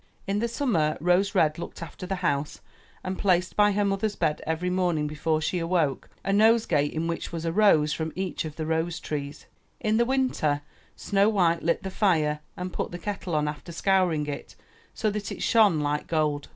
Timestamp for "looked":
1.59-1.83